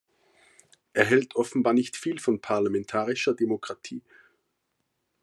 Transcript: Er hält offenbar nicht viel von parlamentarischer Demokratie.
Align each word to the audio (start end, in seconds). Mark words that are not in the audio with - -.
Er 0.93 1.05
hält 1.05 1.35
offenbar 1.35 1.73
nicht 1.73 1.95
viel 1.95 2.17
von 2.17 2.41
parlamentarischer 2.41 3.35
Demokratie. 3.35 4.01